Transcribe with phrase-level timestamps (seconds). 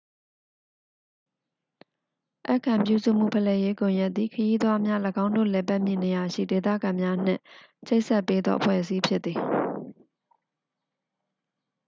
[2.51, 7.41] ဧည့်ခံပြုစုမှု ဖလှယ်ရေး ကွန်ရက်သည် ခရီးသွားများ ၎င်းတို့ လည်ပတ်မည့် နေရာရှိ ဒေသခံများနှင့်
[7.87, 9.39] ချိတ်ဆက်ပေးသော အဖွဲ့အစည်းဖြစ်သည်